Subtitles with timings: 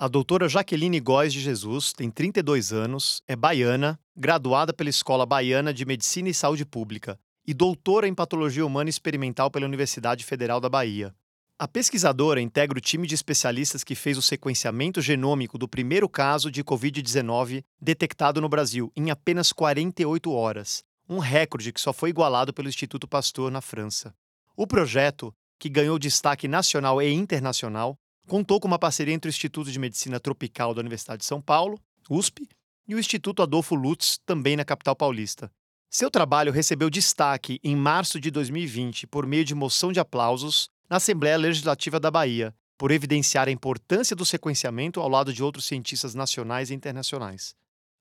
[0.00, 5.74] A doutora Jaqueline Góes de Jesus tem 32 anos, é baiana, graduada pela Escola Baiana
[5.74, 10.68] de Medicina e Saúde Pública e doutora em Patologia Humana Experimental pela Universidade Federal da
[10.68, 11.12] Bahia.
[11.58, 16.48] A pesquisadora integra o time de especialistas que fez o sequenciamento genômico do primeiro caso
[16.48, 22.54] de Covid-19 detectado no Brasil em apenas 48 horas, um recorde que só foi igualado
[22.54, 24.14] pelo Instituto Pasteur na França.
[24.56, 29.72] O projeto, que ganhou destaque nacional e internacional, contou com uma parceria entre o Instituto
[29.72, 32.46] de Medicina Tropical da Universidade de São Paulo, USP,
[32.86, 35.50] e o Instituto Adolfo Lutz, também na capital paulista.
[35.90, 40.96] Seu trabalho recebeu destaque em março de 2020 por meio de moção de aplausos na
[40.96, 46.14] Assembleia Legislativa da Bahia, por evidenciar a importância do sequenciamento ao lado de outros cientistas
[46.14, 47.54] nacionais e internacionais.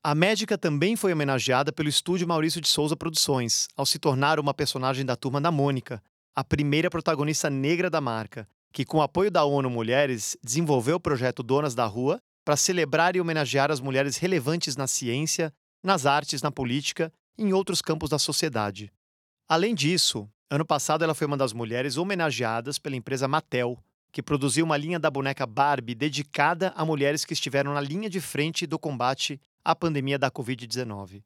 [0.04, 4.54] A médica também foi homenageada pelo estúdio Maurício de Souza Produções, ao se tornar uma
[4.54, 6.02] personagem da turma da Mônica,
[6.36, 11.00] a primeira protagonista negra da marca, que, com o apoio da ONU Mulheres, desenvolveu o
[11.00, 16.44] projeto Donas da Rua para celebrar e homenagear as mulheres relevantes na ciência, nas artes,
[16.44, 18.94] na política e em outros campos da sociedade.
[19.50, 24.64] Além disso, ano passado ela foi uma das mulheres homenageadas pela empresa Mattel, que produziu
[24.64, 28.78] uma linha da boneca Barbie dedicada a mulheres que estiveram na linha de frente do
[28.78, 31.23] combate à pandemia da Covid-19.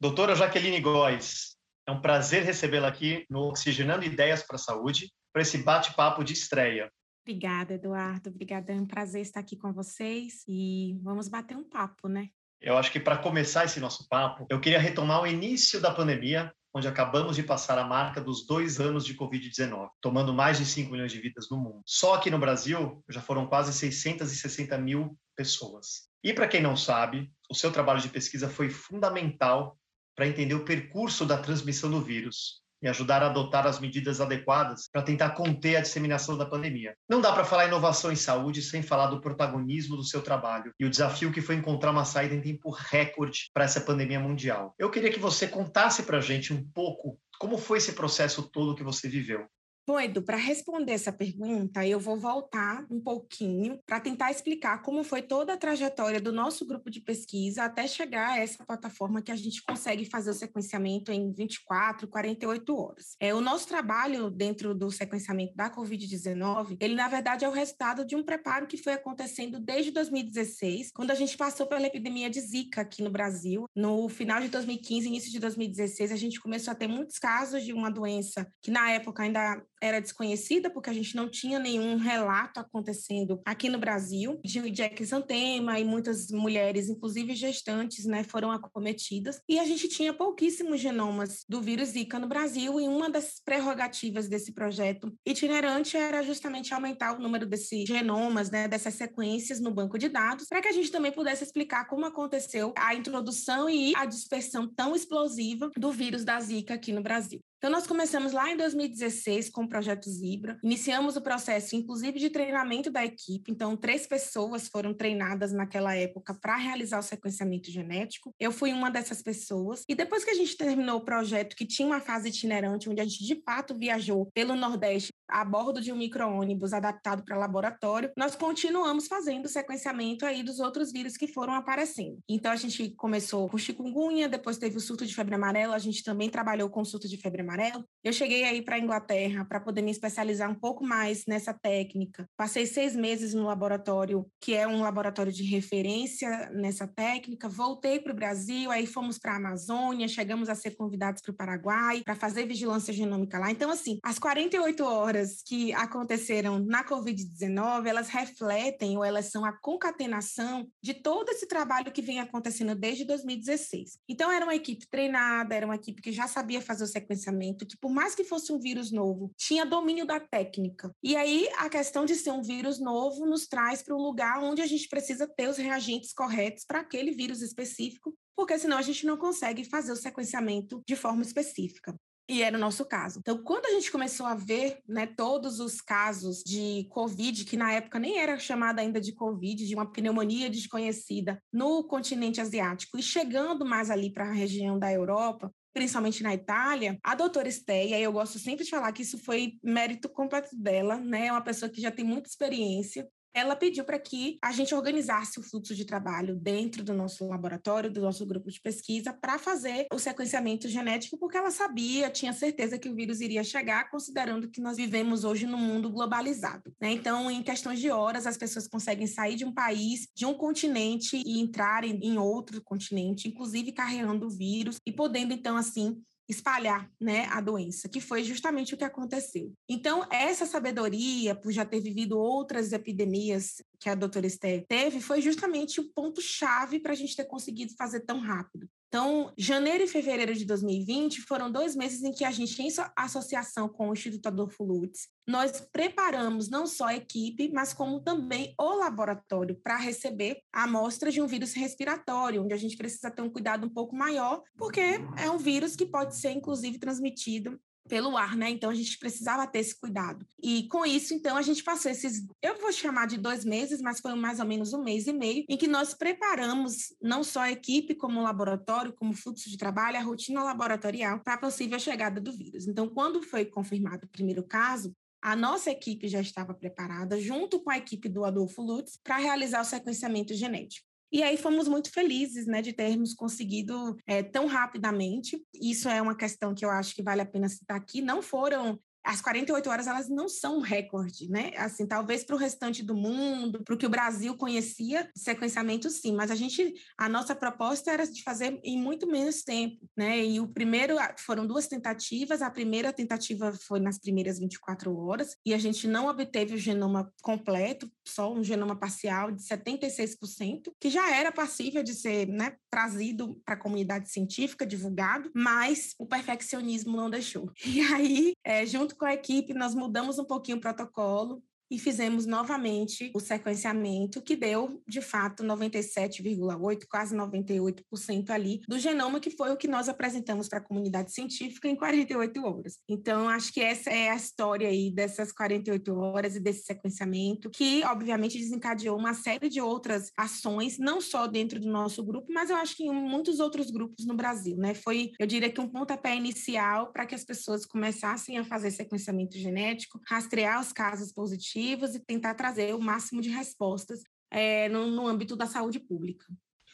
[0.00, 1.54] Doutora Jaqueline Góes,
[1.86, 6.32] é um prazer recebê-la aqui no Oxigenando Ideias para a Saúde para esse bate-papo de
[6.32, 6.90] estreia.
[7.22, 8.30] Obrigada, Eduardo.
[8.30, 12.30] Obrigada, é um prazer estar aqui com vocês e vamos bater um papo, né?
[12.58, 16.50] Eu acho que para começar esse nosso papo, eu queria retomar o início da pandemia,
[16.74, 20.90] onde acabamos de passar a marca dos dois anos de Covid-19, tomando mais de 5
[20.90, 21.82] milhões de vidas no mundo.
[21.84, 26.08] Só aqui no Brasil já foram quase 660 mil pessoas.
[26.24, 29.78] E para quem não sabe, o seu trabalho de pesquisa foi fundamental
[30.16, 34.88] para entender o percurso da transmissão do vírus e ajudar a adotar as medidas adequadas
[34.92, 36.94] para tentar conter a disseminação da pandemia.
[37.08, 40.84] Não dá para falar inovação em saúde sem falar do protagonismo do seu trabalho e
[40.84, 44.74] o desafio que foi encontrar uma saída em tempo recorde para essa pandemia mundial.
[44.78, 48.74] Eu queria que você contasse para a gente um pouco como foi esse processo todo
[48.74, 49.46] que você viveu.
[49.88, 55.04] Bom, Edu, para responder essa pergunta, eu vou voltar um pouquinho para tentar explicar como
[55.04, 59.30] foi toda a trajetória do nosso grupo de pesquisa até chegar a essa plataforma que
[59.30, 63.16] a gente consegue fazer o sequenciamento em 24, 48 horas.
[63.20, 68.04] É, o nosso trabalho dentro do sequenciamento da Covid-19, ele na verdade é o resultado
[68.04, 72.40] de um preparo que foi acontecendo desde 2016, quando a gente passou pela epidemia de
[72.40, 73.68] Zika aqui no Brasil.
[73.72, 77.72] No final de 2015, início de 2016, a gente começou a ter muitos casos de
[77.72, 82.60] uma doença que na época ainda era desconhecida, porque a gente não tinha nenhum relato
[82.60, 89.40] acontecendo aqui no Brasil, de, de exantema e muitas mulheres, inclusive gestantes, né, foram acometidas.
[89.48, 94.28] E a gente tinha pouquíssimos genomas do vírus Zika no Brasil, e uma das prerrogativas
[94.28, 99.98] desse projeto itinerante era justamente aumentar o número desses genomas, né, dessas sequências no banco
[99.98, 104.04] de dados, para que a gente também pudesse explicar como aconteceu a introdução e a
[104.04, 107.40] dispersão tão explosiva do vírus da Zika aqui no Brasil.
[107.58, 112.28] Então, nós começamos lá em 2016 com o projeto Zibra, iniciamos o processo, inclusive, de
[112.28, 113.50] treinamento da equipe.
[113.50, 118.34] Então, três pessoas foram treinadas naquela época para realizar o sequenciamento genético.
[118.38, 119.84] Eu fui uma dessas pessoas.
[119.88, 123.04] E depois que a gente terminou o projeto, que tinha uma fase itinerante, onde a
[123.04, 128.36] gente de fato viajou pelo Nordeste a bordo de um micro-ônibus adaptado para laboratório, nós
[128.36, 132.18] continuamos fazendo o sequenciamento aí dos outros vírus que foram aparecendo.
[132.28, 136.04] Então, a gente começou com chikungunya, depois teve o surto de febre amarela, a gente
[136.04, 137.84] também trabalhou com surto de febre amarelo.
[138.06, 142.28] Eu cheguei aí para a Inglaterra para poder me especializar um pouco mais nessa técnica.
[142.36, 147.48] Passei seis meses no laboratório, que é um laboratório de referência nessa técnica.
[147.48, 151.36] Voltei para o Brasil, aí fomos para a Amazônia, chegamos a ser convidados para o
[151.36, 153.50] Paraguai para fazer vigilância genômica lá.
[153.50, 159.52] Então, assim, as 48 horas que aconteceram na Covid-19, elas refletem ou elas são a
[159.52, 163.98] concatenação de todo esse trabalho que vem acontecendo desde 2016.
[164.08, 167.35] Então, era uma equipe treinada, era uma equipe que já sabia fazer o sequenciamento
[167.66, 170.90] que por mais que fosse um vírus novo, tinha domínio da técnica.
[171.02, 174.62] E aí a questão de ser um vírus novo nos traz para um lugar onde
[174.62, 179.06] a gente precisa ter os reagentes corretos para aquele vírus específico, porque senão a gente
[179.06, 181.94] não consegue fazer o sequenciamento de forma específica.
[182.28, 183.20] e era o nosso caso.
[183.20, 187.72] Então, quando a gente começou a ver né, todos os casos de Covid, que na
[187.72, 193.02] época nem era chamada ainda de Covid, de uma pneumonia desconhecida no continente asiático, e
[193.02, 198.10] chegando mais ali para a região da Europa, principalmente na Itália, a doutora Estéia, eu
[198.10, 201.26] gosto sempre de falar que isso foi mérito completo dela, né?
[201.26, 203.06] É uma pessoa que já tem muita experiência
[203.36, 207.90] ela pediu para que a gente organizasse o fluxo de trabalho dentro do nosso laboratório,
[207.90, 212.78] do nosso grupo de pesquisa, para fazer o sequenciamento genético, porque ela sabia, tinha certeza
[212.78, 216.74] que o vírus iria chegar, considerando que nós vivemos hoje num mundo globalizado.
[216.80, 216.92] Né?
[216.92, 221.16] Então, em questões de horas, as pessoas conseguem sair de um país, de um continente
[221.16, 227.26] e entrarem em outro continente, inclusive carregando o vírus e podendo, então, assim, espalhar né,
[227.26, 229.52] a doença, que foi justamente o que aconteceu.
[229.68, 235.20] Então, essa sabedoria, por já ter vivido outras epidemias que a doutora Esther teve, foi
[235.20, 238.68] justamente o ponto-chave para a gente ter conseguido fazer tão rápido.
[238.88, 243.68] Então, janeiro e fevereiro de 2020 foram dois meses em que a gente, em associação
[243.68, 248.74] com o Instituto Adolfo Lutz, nós preparamos não só a equipe, mas como também o
[248.76, 253.30] laboratório para receber a amostra de um vírus respiratório, onde a gente precisa ter um
[253.30, 254.80] cuidado um pouco maior, porque
[255.18, 258.50] é um vírus que pode ser, inclusive, transmitido pelo ar, né?
[258.50, 260.26] Então a gente precisava ter esse cuidado.
[260.42, 264.00] E com isso, então, a gente passou esses, eu vou chamar de dois meses, mas
[264.00, 267.52] foi mais ou menos um mês e meio, em que nós preparamos não só a
[267.52, 272.20] equipe, como o laboratório, como fluxo de trabalho, a rotina laboratorial para a possível chegada
[272.20, 272.68] do vírus.
[272.68, 277.70] Então, quando foi confirmado o primeiro caso, a nossa equipe já estava preparada, junto com
[277.70, 280.85] a equipe do Adolfo Lutz, para realizar o sequenciamento genético.
[281.10, 285.40] E aí fomos muito felizes, né, de termos conseguido é, tão rapidamente.
[285.54, 288.00] Isso é uma questão que eu acho que vale a pena citar aqui.
[288.00, 291.52] Não foram as 48 horas elas não são um recorde, né?
[291.56, 296.14] Assim, talvez para o restante do mundo, para o que o Brasil conhecia, sequenciamento sim,
[296.14, 300.24] mas a gente, a nossa proposta era de fazer em muito menos tempo, né?
[300.24, 305.54] E o primeiro foram duas tentativas, a primeira tentativa foi nas primeiras 24 horas e
[305.54, 311.14] a gente não obteve o genoma completo, só um genoma parcial de 76%, que já
[311.14, 317.08] era passível de ser, né, trazido para a comunidade científica, divulgado, mas o perfeccionismo não
[317.08, 317.50] deixou.
[317.76, 322.26] E aí, é, junto com a equipe, nós mudamos um pouquinho o protocolo e fizemos
[322.26, 329.50] novamente o sequenciamento, que deu, de fato, 97,8%, quase 98% ali do genoma, que foi
[329.52, 332.78] o que nós apresentamos para a comunidade científica em 48 horas.
[332.88, 337.82] Então, acho que essa é a história aí dessas 48 horas e desse sequenciamento, que,
[337.84, 342.56] obviamente, desencadeou uma série de outras ações, não só dentro do nosso grupo, mas eu
[342.56, 344.74] acho que em muitos outros grupos no Brasil, né?
[344.74, 349.36] Foi, eu diria que um pontapé inicial para que as pessoas começassem a fazer sequenciamento
[349.36, 351.76] genético, rastrear os casos positivos e
[352.06, 354.00] tentar trazer o máximo de respostas
[354.30, 356.26] é, no, no âmbito da saúde pública.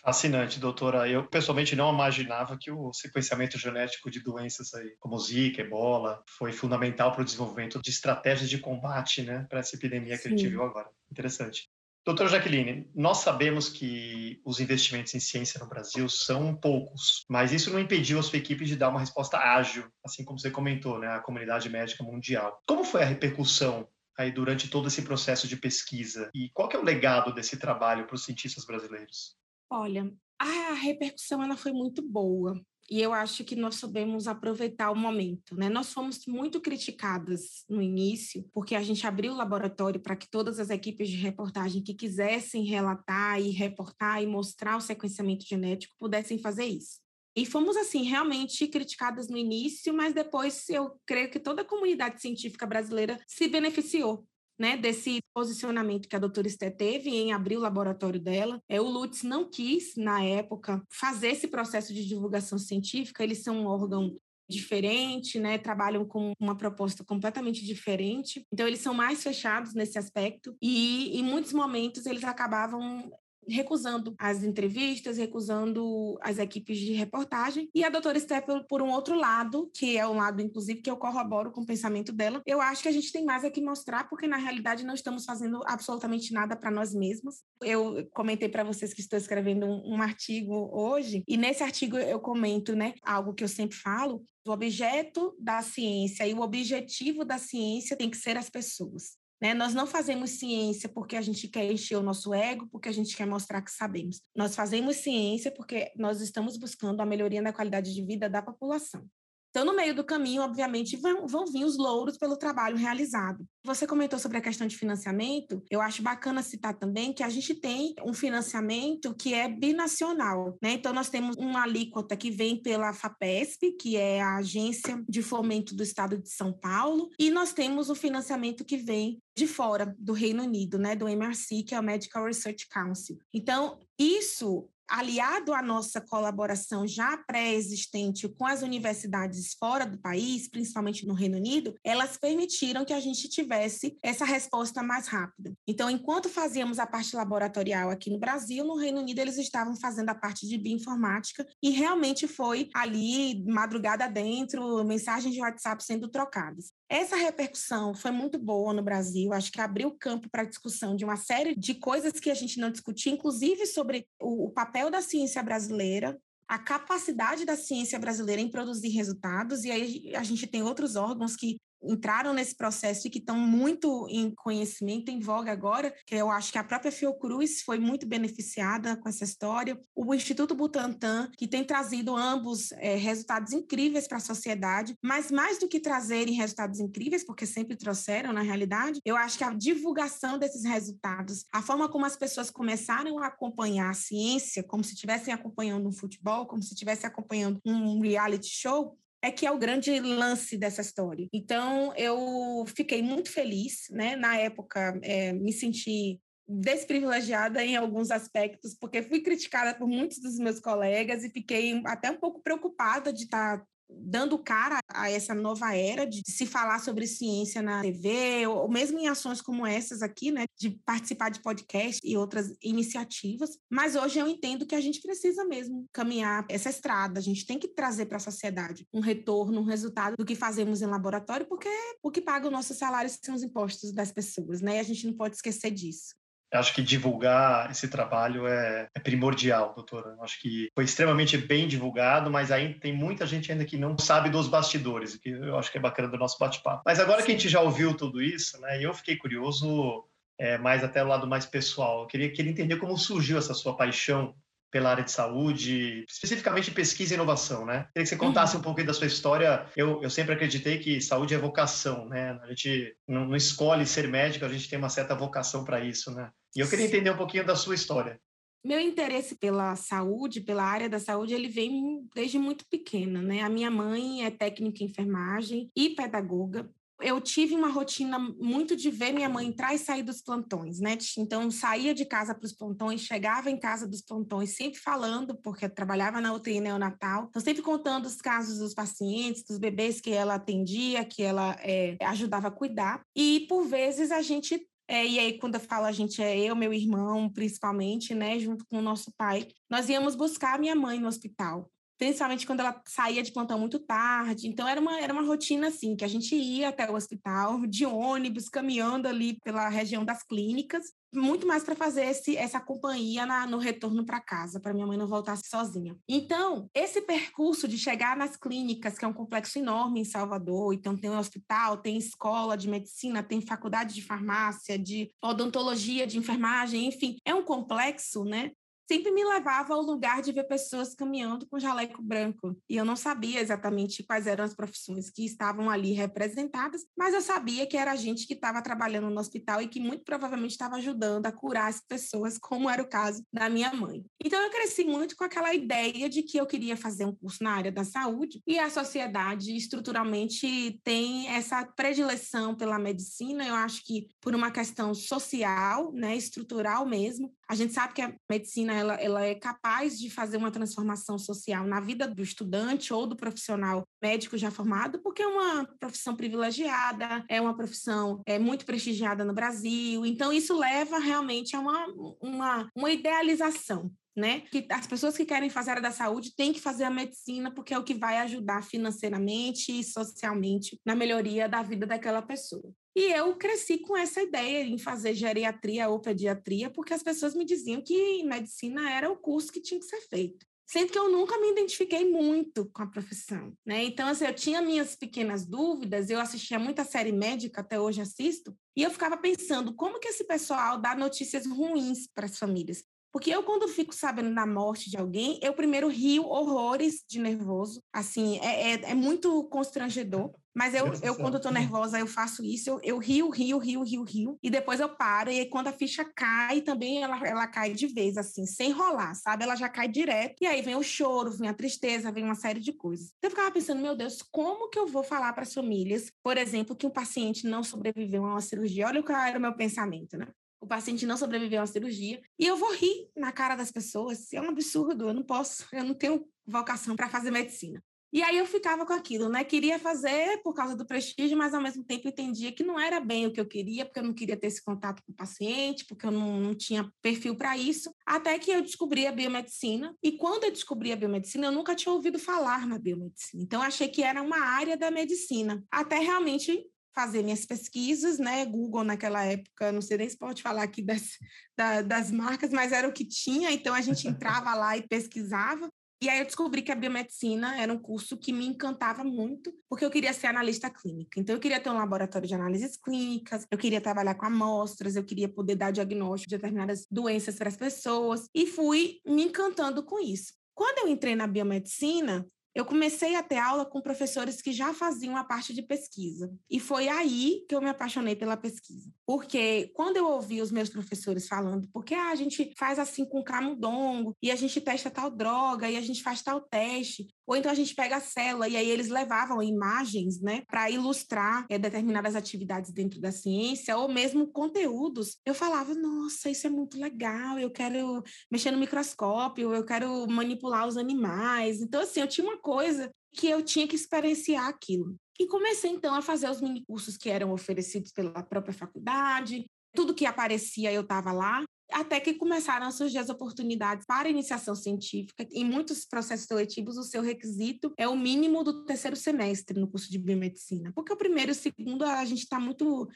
[0.04, 1.08] Fascinante, doutora.
[1.08, 6.52] Eu pessoalmente não imaginava que o sequenciamento genético de doenças aí, como Zika, Ebola, foi
[6.52, 10.34] fundamental para o desenvolvimento de estratégias de combate, né, para essa epidemia que Sim.
[10.34, 10.90] a gente viu agora.
[11.08, 11.70] Interessante.
[12.04, 17.70] Doutora Jaqueline, nós sabemos que os investimentos em ciência no Brasil são poucos, mas isso
[17.70, 21.06] não impediu a sua equipe de dar uma resposta ágil, assim como você comentou, né,
[21.06, 22.60] a comunidade médica mundial.
[22.66, 23.86] Como foi a repercussão
[24.16, 26.30] aí durante todo esse processo de pesquisa?
[26.34, 29.36] E qual que é o legado desse trabalho para os cientistas brasileiros?
[29.70, 32.60] Olha, a repercussão ela foi muito boa.
[32.90, 35.68] E eu acho que nós soubemos aproveitar o momento, né?
[35.68, 40.58] Nós fomos muito criticadas no início, porque a gente abriu o laboratório para que todas
[40.58, 46.38] as equipes de reportagem que quisessem relatar e reportar e mostrar o sequenciamento genético pudessem
[46.38, 47.00] fazer isso.
[47.34, 52.20] E fomos, assim, realmente criticadas no início, mas depois eu creio que toda a comunidade
[52.20, 54.26] científica brasileira se beneficiou
[54.58, 58.60] né, desse posicionamento que a doutora Esté teve em abrir o laboratório dela.
[58.68, 63.56] É, o Lutz não quis, na época, fazer esse processo de divulgação científica, eles são
[63.56, 64.16] um órgão
[64.48, 65.56] diferente, né?
[65.58, 68.46] Trabalham com uma proposta completamente diferente.
[68.52, 73.10] Então eles são mais fechados nesse aspecto e em muitos momentos eles acabavam
[73.48, 77.68] recusando as entrevistas, recusando as equipes de reportagem.
[77.74, 80.96] E a doutora Stephanie, por um outro lado, que é um lado, inclusive, que eu
[80.96, 84.26] corroboro com o pensamento dela, eu acho que a gente tem mais aqui mostrar, porque
[84.26, 87.42] na realidade não estamos fazendo absolutamente nada para nós mesmos.
[87.62, 92.20] Eu comentei para vocês que estou escrevendo um, um artigo hoje, e nesse artigo eu
[92.20, 97.38] comento, né, algo que eu sempre falo, o objeto da ciência e o objetivo da
[97.38, 99.21] ciência tem que ser as pessoas.
[99.42, 99.54] Né?
[99.54, 103.16] Nós não fazemos ciência porque a gente quer encher o nosso ego, porque a gente
[103.16, 104.22] quer mostrar que sabemos.
[104.36, 109.04] Nós fazemos ciência porque nós estamos buscando a melhoria da qualidade de vida da população.
[109.52, 113.44] Então, no meio do caminho, obviamente, vão, vão vir os louros pelo trabalho realizado.
[113.62, 115.62] Você comentou sobre a questão de financiamento.
[115.70, 120.72] Eu acho bacana citar também que a gente tem um financiamento que é binacional, né?
[120.72, 125.76] Então, nós temos uma alíquota que vem pela FAPESP, que é a Agência de Fomento
[125.76, 130.14] do Estado de São Paulo, e nós temos o financiamento que vem de fora do
[130.14, 133.18] Reino Unido, né, do MRC, que é o Medical Research Council.
[133.32, 141.06] Então, isso aliado à nossa colaboração já pré-existente com as universidades fora do país, principalmente
[141.06, 145.54] no Reino Unido, elas permitiram que a gente tivesse essa resposta mais rápida.
[145.66, 150.10] Então, enquanto fazíamos a parte laboratorial aqui no Brasil, no Reino Unido eles estavam fazendo
[150.10, 156.72] a parte de bioinformática e realmente foi ali madrugada dentro, mensagens de WhatsApp sendo trocadas.
[156.88, 161.16] Essa repercussão foi muito boa no Brasil, acho que abriu campo para discussão de uma
[161.16, 165.42] série de coisas que a gente não discutia, inclusive sobre o, o papel da ciência
[165.42, 170.96] brasileira, a capacidade da ciência brasileira em produzir resultados, e aí a gente tem outros
[170.96, 176.14] órgãos que entraram nesse processo e que estão muito em conhecimento, em voga agora, que
[176.14, 181.30] eu acho que a própria Fiocruz foi muito beneficiada com essa história, o Instituto Butantan,
[181.36, 186.34] que tem trazido ambos é, resultados incríveis para a sociedade, mas mais do que trazerem
[186.34, 191.62] resultados incríveis, porque sempre trouxeram na realidade, eu acho que a divulgação desses resultados, a
[191.62, 196.46] forma como as pessoas começaram a acompanhar a ciência, como se estivessem acompanhando um futebol,
[196.46, 201.28] como se estivessem acompanhando um reality show, é que é o grande lance dessa história.
[201.32, 204.16] Então, eu fiquei muito feliz, né?
[204.16, 210.38] Na época, é, me senti desprivilegiada em alguns aspectos, porque fui criticada por muitos dos
[210.38, 213.66] meus colegas e fiquei até um pouco preocupada de estar tá
[213.98, 218.98] dando cara a essa nova era de se falar sobre ciência na TV, ou mesmo
[218.98, 223.58] em ações como essas aqui, né, de participar de podcast e outras iniciativas.
[223.70, 227.58] Mas hoje eu entendo que a gente precisa mesmo caminhar essa estrada, a gente tem
[227.58, 231.68] que trazer para a sociedade um retorno, um resultado do que fazemos em laboratório, porque
[232.02, 234.76] o que paga o nosso salário são os impostos das pessoas, né?
[234.76, 236.21] E a gente não pode esquecer disso.
[236.52, 240.10] Eu acho que divulgar esse trabalho é, é, primordial, doutora.
[240.10, 243.96] Eu acho que foi extremamente bem divulgado, mas ainda tem muita gente ainda que não
[243.96, 246.82] sabe dos bastidores, que eu acho que é bacana do nosso bate-papo.
[246.84, 250.04] Mas agora que a gente já ouviu tudo isso, né, eu fiquei curioso
[250.38, 252.02] é, mais até o lado mais pessoal.
[252.02, 254.34] Eu queria, queria entender como surgiu essa sua paixão
[254.72, 257.86] pela área de saúde, especificamente pesquisa e inovação, né?
[257.92, 258.60] Queria que você contasse uhum.
[258.60, 259.66] um pouquinho da sua história.
[259.76, 262.38] Eu, eu sempre acreditei que saúde é vocação, né?
[262.42, 266.10] A gente não, não escolhe ser médico, a gente tem uma certa vocação para isso,
[266.10, 266.30] né?
[266.54, 268.20] E eu queria entender um pouquinho da sua história.
[268.64, 273.40] Meu interesse pela saúde, pela área da saúde, ele vem desde muito pequena, né?
[273.40, 276.70] A minha mãe é técnica em enfermagem e pedagoga
[277.02, 280.96] eu tive uma rotina muito de ver minha mãe entrar e sair dos plantões, né?
[281.18, 285.64] Então, saía de casa para os plantões, chegava em casa dos plantões, sempre falando, porque
[285.64, 290.12] eu trabalhava na UTI neonatal, então sempre contando os casos dos pacientes, dos bebês que
[290.12, 293.02] ela atendia, que ela é, ajudava a cuidar.
[293.14, 296.54] E, por vezes, a gente é, e aí, quando eu falo a gente, é eu,
[296.54, 301.00] meu irmão, principalmente, né, junto com o nosso pai, nós íamos buscar a minha mãe
[301.00, 301.71] no hospital
[302.02, 304.48] principalmente quando ela saía de plantão muito tarde.
[304.48, 307.86] Então, era uma, era uma rotina assim, que a gente ia até o hospital, de
[307.86, 313.46] ônibus, caminhando ali pela região das clínicas, muito mais para fazer esse, essa companhia na,
[313.46, 315.96] no retorno para casa, para minha mãe não voltasse sozinha.
[316.08, 320.96] Então, esse percurso de chegar nas clínicas, que é um complexo enorme em Salvador, então
[320.96, 326.88] tem um hospital, tem escola de medicina, tem faculdade de farmácia, de odontologia, de enfermagem,
[326.88, 328.50] enfim, é um complexo, né?
[328.90, 332.56] Sempre me levava ao lugar de ver pessoas caminhando com jaleco branco.
[332.68, 337.20] E eu não sabia exatamente quais eram as profissões que estavam ali representadas, mas eu
[337.20, 341.26] sabia que era gente que estava trabalhando no hospital e que muito provavelmente estava ajudando
[341.26, 344.04] a curar as pessoas, como era o caso da minha mãe.
[344.22, 347.52] Então eu cresci muito com aquela ideia de que eu queria fazer um curso na
[347.52, 354.08] área da saúde e a sociedade estruturalmente tem essa predileção pela medicina, eu acho que
[354.20, 357.32] por uma questão social, né, estrutural mesmo.
[357.52, 361.66] A gente sabe que a medicina ela, ela é capaz de fazer uma transformação social
[361.66, 367.22] na vida do estudante ou do profissional médico já formado, porque é uma profissão privilegiada,
[367.28, 370.06] é uma profissão é, muito prestigiada no Brasil.
[370.06, 371.86] Então, isso leva realmente a uma,
[372.22, 374.40] uma, uma idealização né?
[374.42, 377.52] Que as pessoas que querem fazer a área da saúde têm que fazer a medicina
[377.52, 382.72] porque é o que vai ajudar financeiramente e socialmente na melhoria da vida daquela pessoa.
[382.94, 387.44] E eu cresci com essa ideia em fazer geriatria ou pediatria, porque as pessoas me
[387.44, 390.46] diziam que medicina era o curso que tinha que ser feito.
[390.66, 393.82] Sendo que eu nunca me identifiquei muito com a profissão, né?
[393.84, 398.56] Então, assim, eu tinha minhas pequenas dúvidas, eu assistia muita série médica, até hoje assisto,
[398.74, 402.84] e eu ficava pensando como que esse pessoal dá notícias ruins para as famílias.
[403.12, 407.82] Porque eu, quando fico sabendo da morte de alguém, eu primeiro rio horrores de nervoso.
[407.92, 410.32] Assim, é, é, é muito constrangedor.
[410.54, 414.04] Mas eu, eu quando estou nervosa, eu faço isso, eu, eu rio, rio, rio, rio,
[414.04, 417.72] rio, e depois eu paro, e aí quando a ficha cai, também ela, ela cai
[417.72, 419.44] de vez, assim, sem rolar, sabe?
[419.44, 422.60] Ela já cai direto, e aí vem o choro, vem a tristeza, vem uma série
[422.60, 423.14] de coisas.
[423.16, 426.36] Então eu ficava pensando, meu Deus, como que eu vou falar para as famílias, por
[426.36, 428.88] exemplo, que um paciente não sobreviveu a uma cirurgia?
[428.88, 430.28] Olha qual era o meu pensamento, né?
[430.62, 434.32] O paciente não sobreviveu uma cirurgia e eu vou rir na cara das pessoas.
[434.32, 437.82] É um absurdo, eu não posso, eu não tenho vocação para fazer medicina.
[438.12, 439.42] E aí eu ficava com aquilo, né?
[439.42, 443.26] Queria fazer por causa do prestígio, mas ao mesmo tempo entendia que não era bem
[443.26, 446.04] o que eu queria, porque eu não queria ter esse contato com o paciente, porque
[446.04, 447.90] eu não, não tinha perfil para isso.
[448.04, 449.96] Até que eu descobri a biomedicina.
[450.02, 453.42] E quando eu descobri a biomedicina, eu nunca tinha ouvido falar na biomedicina.
[453.42, 455.64] Então, achei que era uma área da medicina.
[455.70, 458.44] Até realmente fazer minhas pesquisas, né?
[458.44, 461.18] Google naquela época, não sei nem se pode falar aqui das,
[461.56, 465.68] da, das marcas, mas era o que tinha, então a gente entrava lá e pesquisava.
[466.02, 469.84] E aí eu descobri que a biomedicina era um curso que me encantava muito, porque
[469.84, 471.20] eu queria ser analista clínica.
[471.20, 475.04] Então eu queria ter um laboratório de análises clínicas, eu queria trabalhar com amostras, eu
[475.04, 480.00] queria poder dar diagnóstico de determinadas doenças para as pessoas e fui me encantando com
[480.00, 480.32] isso.
[480.56, 485.16] Quando eu entrei na biomedicina, eu comecei a ter aula com professores que já faziam
[485.16, 486.30] a parte de pesquisa.
[486.50, 488.90] E foi aí que eu me apaixonei pela pesquisa.
[489.06, 493.22] Porque quando eu ouvi os meus professores falando, porque ah, a gente faz assim com
[493.22, 497.50] camundongo, e a gente testa tal droga, e a gente faz tal teste, ou então
[497.50, 502.16] a gente pega a célula e aí eles levavam imagens, né, para ilustrar é, determinadas
[502.16, 505.18] atividades dentro da ciência, ou mesmo conteúdos.
[505.24, 510.66] Eu falava, nossa, isso é muito legal, eu quero mexer no microscópio, eu quero manipular
[510.66, 511.60] os animais.
[511.60, 514.96] Então, assim, eu tinha uma coisa que eu tinha que experienciar aquilo.
[515.20, 519.46] E comecei então a fazer os mini cursos que eram oferecidos pela própria faculdade.
[519.74, 524.54] Tudo que aparecia eu estava lá até que começaram a surgir as oportunidades para iniciação
[524.54, 525.26] científica.
[525.32, 529.90] Em muitos processos seletivos, o seu requisito é o mínimo do terceiro semestre no curso
[529.90, 532.88] de biomedicina, porque o primeiro e o segundo a gente está muito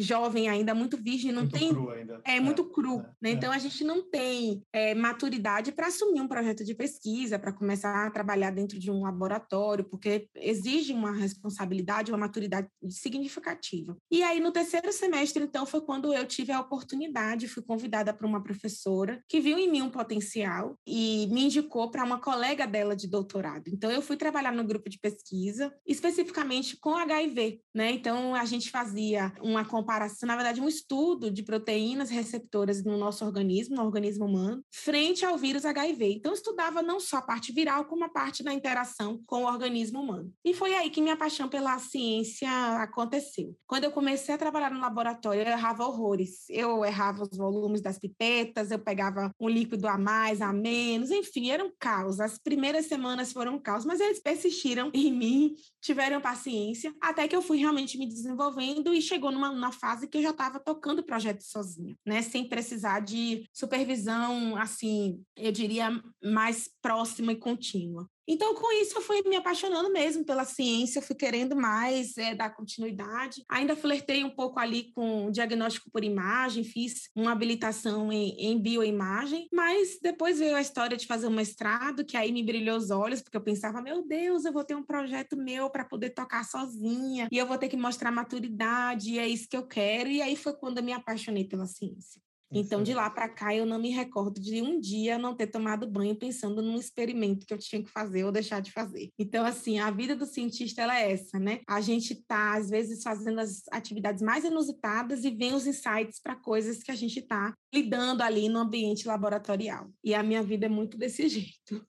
[0.00, 1.68] jovem ainda, muito virgem, não muito tem.
[1.68, 2.20] Cru ainda.
[2.24, 3.00] É, é muito cru.
[3.00, 3.30] É, né?
[3.30, 3.32] é.
[3.32, 8.06] Então, a gente não tem é, maturidade para assumir um projeto de pesquisa, para começar
[8.06, 13.96] a trabalhar dentro de um laboratório, porque exige uma responsabilidade, uma maturidade significativa.
[14.10, 18.26] E aí, no terceiro semestre, então, foi quando eu tive a oportunidade, fui convidada por
[18.26, 22.96] uma professora que viu em mim um potencial e me indicou para uma colega dela
[22.96, 23.68] de doutorado.
[23.68, 27.90] Então, eu fui trabalhar no grupo de pesquisa, especificamente com HIV, né?
[27.92, 33.24] Então, a gente fazia uma comparação, na verdade, um estudo de proteínas receptoras no nosso
[33.24, 36.12] organismo, no organismo humano, frente ao vírus HIV.
[36.12, 40.00] Então, estudava não só a parte viral, como a parte da interação com o organismo
[40.00, 40.32] humano.
[40.44, 42.48] E foi aí que minha paixão pela ciência
[42.80, 43.56] aconteceu.
[43.66, 46.48] Quando eu comecei a trabalhar no laboratório, eu errava horrores.
[46.48, 51.50] Eu errava os volumes das pipetas, eu pegava um líquido a mais, a menos, enfim,
[51.50, 52.20] era um caos.
[52.20, 57.34] As primeiras semanas foram um caos, mas eles persistiram em mim, tiveram paciência, até que
[57.34, 61.00] eu fui realmente me desenvolvendo e chegou numa, numa fase que eu já estava tocando
[61.00, 62.22] o projeto sozinha, né?
[62.22, 65.90] Sem precisar de supervisão, assim, eu diria,
[66.22, 68.08] mais próxima e contínua.
[68.26, 72.50] Então, com isso, eu fui me apaixonando mesmo pela ciência, fui querendo mais é, dar
[72.50, 73.44] continuidade.
[73.48, 79.48] Ainda flertei um pouco ali com diagnóstico por imagem, fiz uma habilitação em, em bioimagem,
[79.52, 83.20] mas depois veio a história de fazer um mestrado, que aí me brilhou os olhos,
[83.20, 87.28] porque eu pensava, meu Deus, eu vou ter um projeto meu para poder tocar sozinha,
[87.32, 90.08] e eu vou ter que mostrar maturidade, e é isso que eu quero.
[90.08, 92.20] E aí foi quando eu me apaixonei pela ciência.
[92.52, 95.88] Então, de lá para cá, eu não me recordo de um dia não ter tomado
[95.88, 99.08] banho pensando num experimento que eu tinha que fazer ou deixar de fazer.
[99.18, 101.60] Então, assim, a vida do cientista ela é essa, né?
[101.68, 106.34] A gente está, às vezes, fazendo as atividades mais inusitadas e vem os insights para
[106.34, 109.88] coisas que a gente está lidando ali no ambiente laboratorial.
[110.02, 111.86] E a minha vida é muito desse jeito.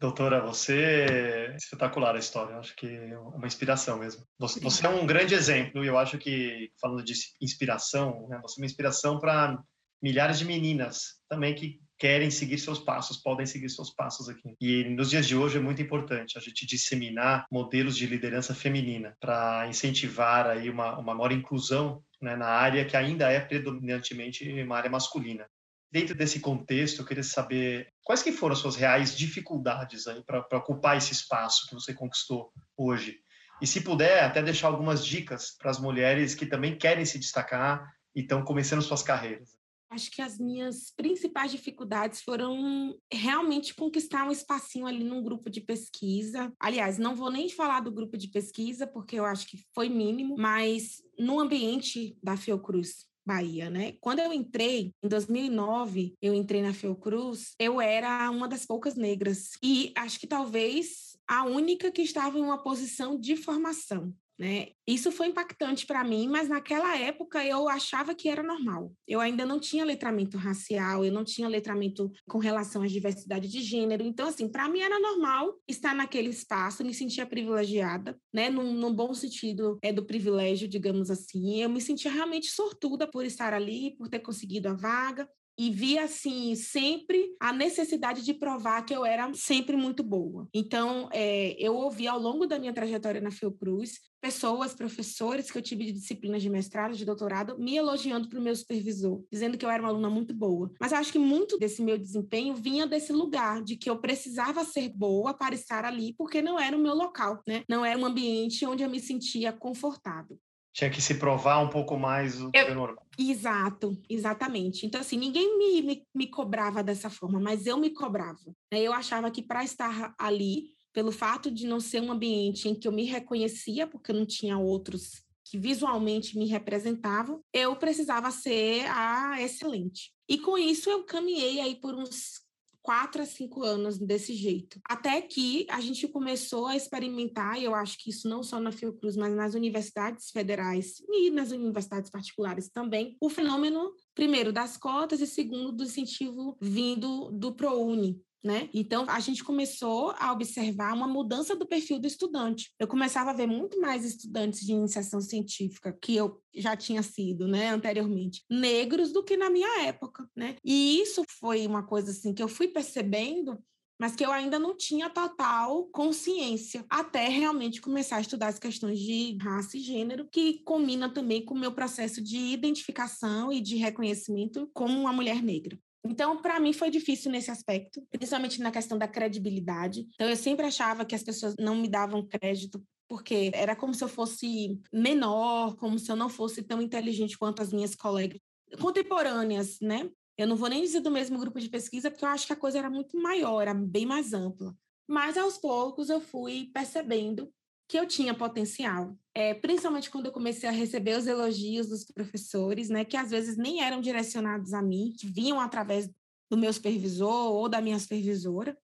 [0.00, 4.24] Doutora, você é espetacular a história, acho que é uma inspiração mesmo.
[4.38, 8.60] Você, você é um grande exemplo, e eu acho que, falando de inspiração, né, você
[8.60, 9.60] é uma inspiração para
[10.02, 14.54] milhares de meninas também que querem seguir seus passos, podem seguir seus passos aqui.
[14.60, 19.16] E nos dias de hoje é muito importante a gente disseminar modelos de liderança feminina
[19.20, 24.76] para incentivar aí uma, uma maior inclusão né, na área que ainda é predominantemente uma
[24.76, 25.46] área masculina.
[25.90, 30.58] Dentro desse contexto, eu queria saber quais que foram as suas reais dificuldades aí para
[30.58, 33.16] ocupar esse espaço que você conquistou hoje.
[33.60, 37.90] E se puder, até deixar algumas dicas para as mulheres que também querem se destacar
[38.14, 39.57] e estão começando suas carreiras.
[39.90, 45.60] Acho que as minhas principais dificuldades foram realmente conquistar um espacinho ali num grupo de
[45.60, 46.52] pesquisa.
[46.60, 50.36] Aliás, não vou nem falar do grupo de pesquisa, porque eu acho que foi mínimo,
[50.38, 53.92] mas no ambiente da Fiocruz, Bahia, né?
[54.00, 59.50] Quando eu entrei, em 2009, eu entrei na Fiocruz, eu era uma das poucas negras.
[59.62, 64.14] E acho que talvez a única que estava em uma posição de formação.
[64.38, 64.68] Né?
[64.86, 68.92] Isso foi impactante para mim, mas naquela época eu achava que era normal.
[69.06, 73.60] Eu ainda não tinha letramento racial, eu não tinha letramento com relação à diversidade de
[73.60, 74.04] gênero.
[74.04, 78.48] Então, assim, para mim era normal estar naquele espaço, me sentia privilegiada, né?
[78.48, 81.60] Num, num, bom sentido é do privilégio, digamos assim.
[81.60, 86.04] Eu me sentia realmente sortuda por estar ali, por ter conseguido a vaga e via
[86.04, 90.48] assim sempre a necessidade de provar que eu era sempre muito boa.
[90.54, 95.62] Então, é, eu ouvi ao longo da minha trajetória na Fiocruz pessoas, professores que eu
[95.62, 99.64] tive de disciplinas de mestrado, de doutorado, me elogiando para o meu supervisor, dizendo que
[99.64, 100.70] eu era uma aluna muito boa.
[100.80, 104.64] Mas eu acho que muito desse meu desempenho vinha desse lugar de que eu precisava
[104.64, 107.62] ser boa para estar ali, porque não era o meu local, né?
[107.68, 110.38] Não era um ambiente onde eu me sentia confortável
[110.78, 113.04] tinha que se provar um pouco mais do que eu, normal.
[113.18, 114.86] Exato, exatamente.
[114.86, 118.38] Então, assim, ninguém me, me, me cobrava dessa forma, mas eu me cobrava.
[118.72, 118.80] Né?
[118.80, 122.86] Eu achava que para estar ali, pelo fato de não ser um ambiente em que
[122.86, 129.42] eu me reconhecia, porque não tinha outros que visualmente me representavam, eu precisava ser a
[129.42, 130.12] excelente.
[130.28, 132.40] E com isso eu caminhei aí por uns
[132.82, 134.80] quatro a cinco anos desse jeito.
[134.88, 138.72] Até que a gente começou a experimentar, e eu acho que isso não só na
[138.72, 145.20] Fiocruz, mas nas universidades federais e nas universidades particulares também, o fenômeno, primeiro, das cotas
[145.20, 148.68] e segundo, do incentivo vindo do ProUni, né?
[148.72, 152.72] Então, a gente começou a observar uma mudança do perfil do estudante.
[152.78, 157.46] Eu começava a ver muito mais estudantes de iniciação científica, que eu já tinha sido,
[157.46, 160.56] né, anteriormente, negros do que na minha época, né?
[160.64, 163.58] E isso foi uma coisa assim que eu fui percebendo
[164.00, 168.98] mas que eu ainda não tinha total consciência até realmente começar a estudar as questões
[169.00, 173.76] de raça e gênero, que combina também com o meu processo de identificação e de
[173.76, 175.76] reconhecimento como uma mulher negra.
[176.04, 180.06] Então, para mim foi difícil nesse aspecto, principalmente na questão da credibilidade.
[180.14, 184.04] Então, eu sempre achava que as pessoas não me davam crédito porque era como se
[184.04, 188.38] eu fosse menor, como se eu não fosse tão inteligente quanto as minhas colegas
[188.80, 190.10] contemporâneas, né?
[190.36, 192.56] Eu não vou nem dizer do mesmo grupo de pesquisa, porque eu acho que a
[192.56, 194.74] coisa era muito maior, era bem mais ampla.
[195.08, 197.50] Mas aos poucos eu fui percebendo
[197.88, 202.90] que eu tinha potencial, é, principalmente quando eu comecei a receber os elogios dos professores,
[202.90, 206.10] né, que às vezes nem eram direcionados a mim, que vinham através
[206.50, 208.76] do meu supervisor ou da minha supervisora.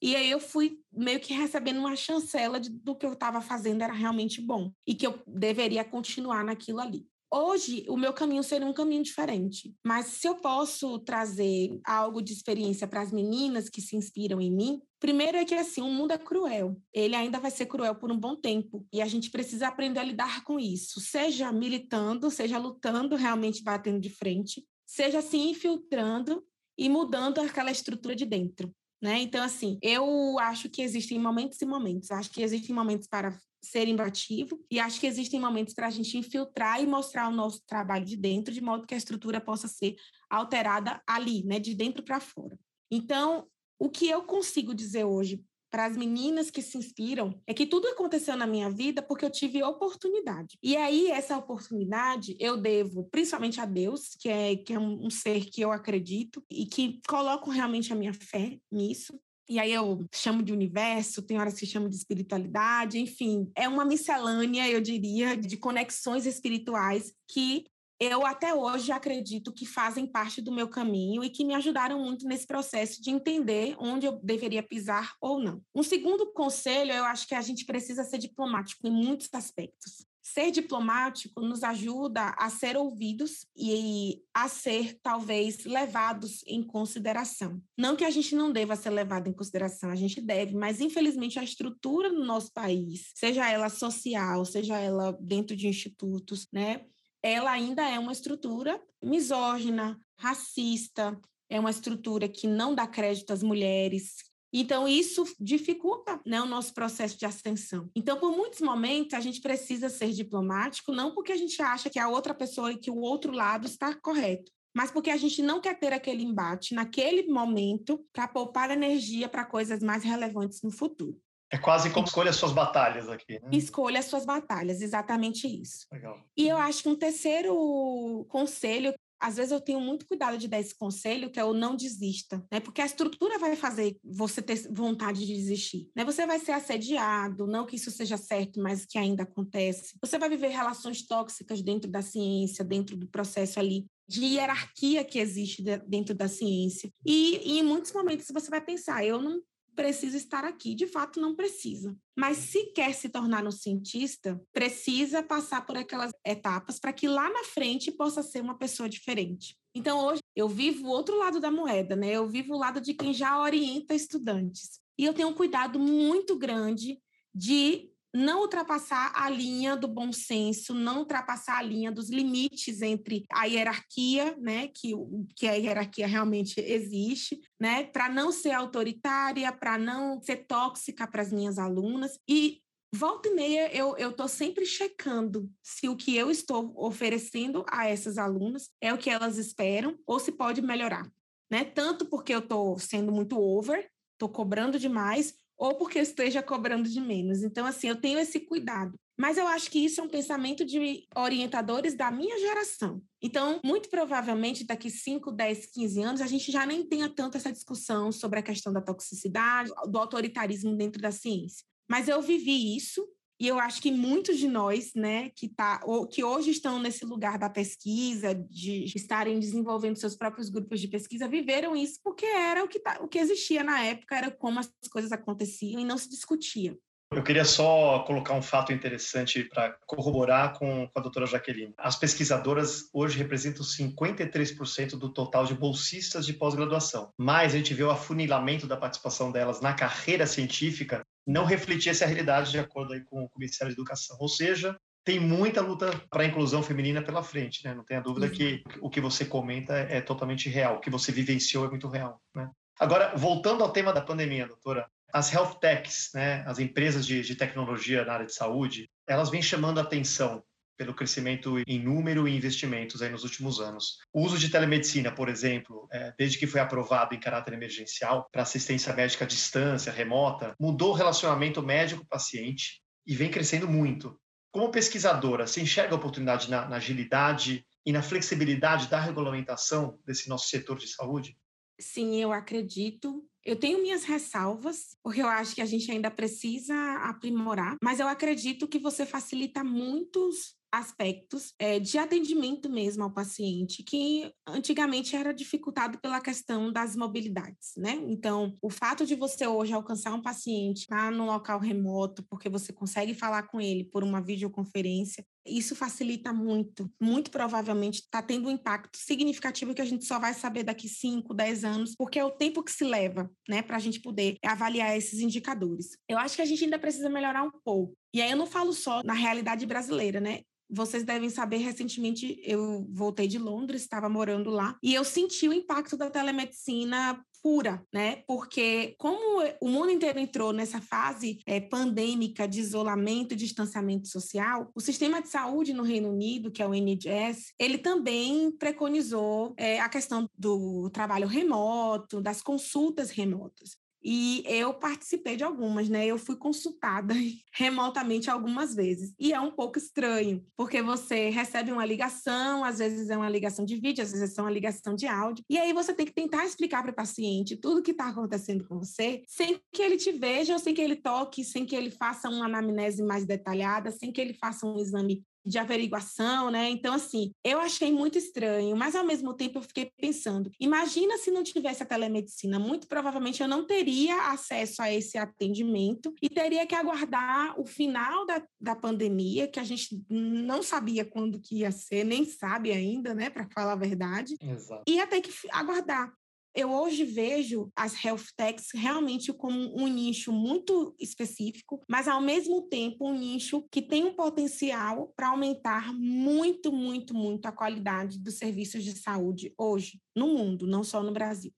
[0.00, 3.82] E aí eu fui meio que recebendo uma chancela de, do que eu estava fazendo
[3.82, 7.06] era realmente bom e que eu deveria continuar naquilo ali.
[7.34, 12.30] Hoje, o meu caminho seria um caminho diferente, mas se eu posso trazer algo de
[12.30, 16.12] experiência para as meninas que se inspiram em mim, primeiro é que assim, o mundo
[16.12, 16.76] é cruel.
[16.92, 20.04] Ele ainda vai ser cruel por um bom tempo e a gente precisa aprender a
[20.04, 26.44] lidar com isso, seja militando, seja lutando, realmente batendo de frente, seja se infiltrando
[26.76, 28.70] e mudando aquela estrutura de dentro.
[29.00, 29.22] Né?
[29.22, 32.10] Então, assim, eu acho que existem momentos e momentos.
[32.10, 36.18] Acho que existem momentos para ser imbatível e acho que existem momentos para a gente
[36.18, 39.94] infiltrar e mostrar o nosso trabalho de dentro, de modo que a estrutura possa ser
[40.28, 41.58] alterada ali, né?
[41.58, 42.58] De dentro para fora.
[42.90, 43.46] Então,
[43.78, 47.88] o que eu consigo dizer hoje para as meninas que se inspiram é que tudo
[47.88, 50.58] aconteceu na minha vida porque eu tive oportunidade.
[50.62, 55.10] E aí, essa oportunidade eu devo principalmente a Deus, que é, que é um, um
[55.10, 59.18] ser que eu acredito e que coloco realmente a minha fé nisso.
[59.48, 63.84] E aí eu chamo de universo, tem horas que chamo de espiritualidade, enfim, é uma
[63.84, 67.66] miscelânea, eu diria, de conexões espirituais que
[68.04, 72.26] eu até hoje acredito que fazem parte do meu caminho e que me ajudaram muito
[72.26, 75.62] nesse processo de entender onde eu deveria pisar ou não.
[75.72, 80.04] Um segundo conselho, eu acho que a gente precisa ser diplomático em muitos aspectos.
[80.22, 87.60] Ser diplomático nos ajuda a ser ouvidos e a ser, talvez, levados em consideração.
[87.76, 91.38] Não que a gente não deva ser levado em consideração, a gente deve, mas infelizmente
[91.38, 96.86] a estrutura no nosso país, seja ela social, seja ela dentro de institutos, né,
[97.22, 103.42] ela ainda é uma estrutura misógina, racista, é uma estrutura que não dá crédito às
[103.42, 104.16] mulheres.
[104.52, 107.88] Então, isso dificulta né, o nosso processo de ascensão.
[107.96, 111.98] Então, por muitos momentos, a gente precisa ser diplomático, não porque a gente acha que
[111.98, 115.60] a outra pessoa e que o outro lado está correto, mas porque a gente não
[115.60, 121.18] quer ter aquele embate naquele momento para poupar energia para coisas mais relevantes no futuro.
[121.52, 123.38] É quase como escolha as suas batalhas aqui.
[123.38, 123.50] Né?
[123.52, 125.86] Escolha as suas batalhas, exatamente isso.
[125.92, 126.18] Legal.
[126.34, 130.58] E eu acho que um terceiro conselho às vezes eu tenho muito cuidado de dar
[130.58, 132.58] esse conselho, que é o não desista, né?
[132.58, 136.04] Porque a estrutura vai fazer você ter vontade de desistir, né?
[136.04, 139.96] Você vai ser assediado, não que isso seja certo, mas que ainda acontece.
[140.00, 145.18] Você vai viver relações tóxicas dentro da ciência, dentro do processo ali de hierarquia que
[145.18, 146.90] existe dentro da ciência.
[147.06, 149.40] E, e, em muitos momentos você vai pensar, eu não
[149.74, 150.74] preciso estar aqui.
[150.74, 151.96] De fato, não precisa.
[152.16, 157.28] Mas se quer se tornar um cientista, precisa passar por aquelas etapas para que lá
[157.30, 159.56] na frente possa ser uma pessoa diferente.
[159.74, 162.10] Então, hoje, eu vivo o outro lado da moeda, né?
[162.10, 164.80] Eu vivo o lado de quem já orienta estudantes.
[164.98, 166.98] E eu tenho um cuidado muito grande
[167.34, 173.24] de não ultrapassar a linha do bom senso, não ultrapassar a linha dos limites entre
[173.32, 174.92] a hierarquia, né, que,
[175.36, 181.22] que a hierarquia realmente existe, né, para não ser autoritária, para não ser tóxica para
[181.22, 182.62] as minhas alunas e
[182.94, 188.18] Volta e meia, eu estou sempre checando se o que eu estou oferecendo a essas
[188.18, 191.10] alunas é o que elas esperam ou se pode melhorar.
[191.50, 191.64] Né?
[191.64, 196.88] Tanto porque eu estou sendo muito over, estou cobrando demais, ou porque eu esteja cobrando
[196.88, 197.44] de menos.
[197.44, 198.98] Então, assim, eu tenho esse cuidado.
[199.16, 203.00] Mas eu acho que isso é um pensamento de orientadores da minha geração.
[203.22, 207.52] Então, muito provavelmente, daqui 5, 10, 15 anos, a gente já nem tenha tanto essa
[207.52, 211.64] discussão sobre a questão da toxicidade, do autoritarismo dentro da ciência.
[211.88, 213.06] Mas eu vivi isso
[213.42, 215.80] e eu acho que muitos de nós, né, que, tá,
[216.12, 221.26] que hoje estão nesse lugar da pesquisa, de estarem desenvolvendo seus próprios grupos de pesquisa,
[221.26, 224.70] viveram isso porque era o que, tá, o que existia na época, era como as
[224.88, 226.78] coisas aconteciam e não se discutia.
[227.12, 231.74] Eu queria só colocar um fato interessante para corroborar com, com, a doutora Jaqueline.
[231.76, 237.82] As pesquisadoras hoje representam 53% do total de bolsistas de pós-graduação, mas a gente vê
[237.82, 243.00] o afunilamento da participação delas na carreira científica não refletir essa realidade de acordo aí
[243.04, 244.16] com o Ministério da Educação.
[244.20, 247.74] Ou seja, tem muita luta para a inclusão feminina pela frente, né?
[247.74, 248.32] Não tenha dúvida uhum.
[248.32, 252.20] que o que você comenta é totalmente real, o que você vivenciou é muito real,
[252.34, 252.50] né?
[252.78, 257.36] Agora, voltando ao tema da pandemia, doutora, as health techs, né, as empresas de, de
[257.36, 260.42] tecnologia na área de saúde, elas vêm chamando a atenção
[260.82, 263.98] pelo crescimento em número e investimentos aí nos últimos anos.
[264.12, 268.42] O uso de telemedicina, por exemplo, é, desde que foi aprovado em caráter emergencial para
[268.42, 274.18] assistência médica à distância, remota, mudou o relacionamento médico-paciente e vem crescendo muito.
[274.50, 280.28] Como pesquisadora, você enxerga a oportunidade na, na agilidade e na flexibilidade da regulamentação desse
[280.28, 281.36] nosso setor de saúde?
[281.80, 283.24] Sim, eu acredito.
[283.44, 288.08] Eu tenho minhas ressalvas, porque eu acho que a gente ainda precisa aprimorar, mas eu
[288.08, 295.34] acredito que você facilita muitos aspectos é, de atendimento mesmo ao paciente, que antigamente era
[295.34, 297.92] dificultado pela questão das mobilidades, né?
[298.08, 302.48] Então, o fato de você hoje alcançar um paciente, estar tá num local remoto, porque
[302.48, 306.90] você consegue falar com ele por uma videoconferência, isso facilita muito.
[307.00, 311.34] Muito provavelmente está tendo um impacto significativo que a gente só vai saber daqui 5,
[311.34, 314.96] 10 anos, porque é o tempo que se leva, né, para a gente poder avaliar
[314.96, 315.98] esses indicadores.
[316.08, 317.94] Eu acho que a gente ainda precisa melhorar um pouco.
[318.14, 320.40] E aí eu não falo só na realidade brasileira, né?
[320.72, 325.52] Vocês devem saber, recentemente eu voltei de Londres, estava morando lá, e eu senti o
[325.52, 328.22] impacto da telemedicina pura, né?
[328.26, 334.70] Porque como o mundo inteiro entrou nessa fase é, pandêmica de isolamento e distanciamento social,
[334.74, 339.80] o sistema de saúde no Reino Unido, que é o NHS, ele também preconizou é,
[339.80, 343.81] a questão do trabalho remoto, das consultas remotas.
[344.02, 346.06] E eu participei de algumas, né?
[346.06, 347.14] Eu fui consultada
[347.52, 349.14] remotamente algumas vezes.
[349.18, 353.64] E é um pouco estranho, porque você recebe uma ligação, às vezes é uma ligação
[353.64, 355.44] de vídeo, às vezes é uma ligação de áudio.
[355.48, 358.78] E aí você tem que tentar explicar para o paciente tudo que está acontecendo com
[358.78, 362.46] você, sem que ele te veja, sem que ele toque, sem que ele faça uma
[362.46, 366.70] anamnese mais detalhada, sem que ele faça um exame de averiguação, né?
[366.70, 371.30] Então, assim, eu achei muito estranho, mas ao mesmo tempo eu fiquei pensando: imagina se
[371.30, 376.66] não tivesse a telemedicina, muito provavelmente eu não teria acesso a esse atendimento e teria
[376.66, 381.70] que aguardar o final da, da pandemia, que a gente não sabia quando que ia
[381.70, 383.30] ser, nem sabe ainda, né?
[383.30, 384.36] Para falar a verdade.
[384.40, 384.84] Exato.
[384.88, 386.12] Ia ter que aguardar.
[386.54, 392.62] Eu hoje vejo as health techs realmente como um nicho muito específico, mas ao mesmo
[392.68, 398.36] tempo um nicho que tem um potencial para aumentar muito, muito, muito a qualidade dos
[398.36, 401.52] serviços de saúde hoje no mundo, não só no Brasil.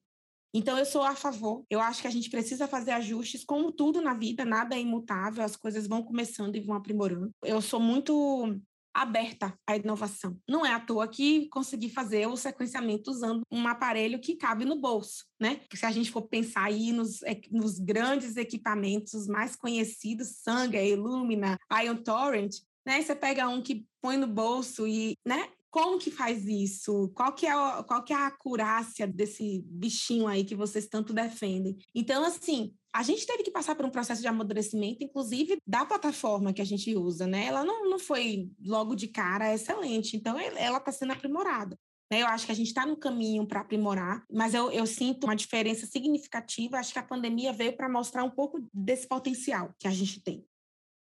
[0.57, 1.65] Então, eu sou a favor.
[1.69, 5.43] Eu acho que a gente precisa fazer ajustes, como tudo na vida, nada é imutável,
[5.43, 7.33] as coisas vão começando e vão aprimorando.
[7.43, 8.57] Eu sou muito
[8.95, 10.39] aberta à inovação.
[10.49, 14.81] Não é à toa que consegui fazer o sequenciamento usando um aparelho que cabe no
[14.81, 15.61] bolso, né?
[15.75, 21.97] Se a gente for pensar aí nos, nos grandes equipamentos mais conhecidos, Sanga, Illumina, Ion
[21.97, 22.55] Torrent,
[22.87, 23.03] né?
[23.03, 25.49] Você pega um que põe no bolso e, né?
[25.75, 27.11] como que faz isso?
[27.17, 27.53] Qual que é
[27.83, 31.77] qual que é a acurácia desse bichinho aí que vocês tanto defendem?
[31.93, 36.53] Então, assim, a gente teve que passar por um processo de amadurecimento, inclusive da plataforma
[36.53, 37.47] que a gente usa, né?
[37.47, 41.77] Ela não, não foi logo de cara excelente, então ela está sendo aprimorada.
[42.09, 42.23] Né?
[42.23, 45.35] Eu acho que a gente está no caminho para aprimorar, mas eu, eu, sinto uma
[45.35, 46.79] diferença significativa.
[46.79, 50.47] Acho que a pandemia veio para mostrar um pouco desse potencial que a gente tem.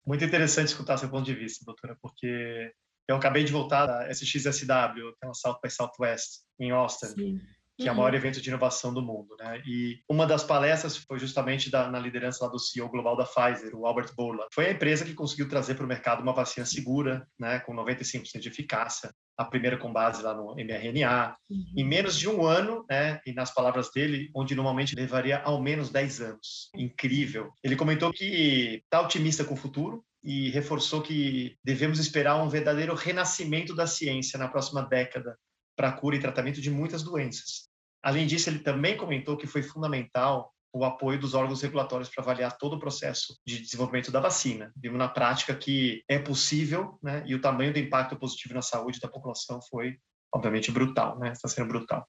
[0.07, 2.73] Muito interessante escutar seu ponto de vista, doutora, porque
[3.05, 7.07] eu acabei de voltar da SXSW, que é o South by Southwest, em Austin.
[7.07, 7.41] Sim
[7.81, 8.17] que é o maior uhum.
[8.17, 9.61] evento de inovação do mundo, né?
[9.65, 13.75] E uma das palestras foi justamente da, na liderança lá do CEO global da Pfizer,
[13.75, 14.47] o Albert Bourla.
[14.53, 18.39] Foi a empresa que conseguiu trazer para o mercado uma vacina segura, né, com 95%
[18.39, 21.73] de eficácia, a primeira com base lá no mRNA, uhum.
[21.77, 25.89] em menos de um ano, né, e nas palavras dele, onde normalmente levaria ao menos
[25.89, 26.69] 10 anos.
[26.75, 27.51] Incrível.
[27.63, 32.93] Ele comentou que está otimista com o futuro, e reforçou que devemos esperar um verdadeiro
[32.93, 35.35] renascimento da ciência na próxima década
[35.75, 37.70] para cura e tratamento de muitas doenças.
[38.03, 42.57] Além disso, ele também comentou que foi fundamental o apoio dos órgãos regulatórios para avaliar
[42.57, 44.71] todo o processo de desenvolvimento da vacina.
[44.75, 47.23] Vimos na prática que é possível, né?
[47.27, 49.97] E o tamanho do impacto positivo na saúde da população foi,
[50.33, 51.33] obviamente, brutal, né?
[51.33, 52.07] Está sendo brutal.